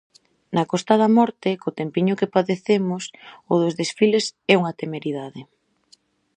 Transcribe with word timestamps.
Na 0.55 0.63
Costa 0.71 0.93
da 1.01 1.09
Morte, 1.17 1.49
co 1.61 1.75
tempiño 1.81 2.17
que 2.19 2.31
padecemos, 2.35 3.03
o 3.51 3.53
dos 3.61 3.73
desfiles 3.81 4.25
é 4.53 4.55
unha 4.61 4.75
temeridade! 4.81 5.41